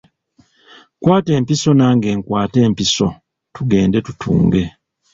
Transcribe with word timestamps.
Kwata 1.01 1.31
empiso 1.39 1.69
nange 1.79 2.09
nkwate 2.17 2.57
empiso 2.67 3.07
tugende 3.53 3.97
tutunge. 4.05 4.63